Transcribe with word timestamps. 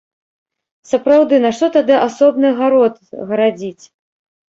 Сапраўды, 0.91 1.41
нашто 1.45 1.71
тады 1.77 2.01
асобны 2.07 2.47
гарод 2.63 3.01
гарадзіць? 3.33 3.79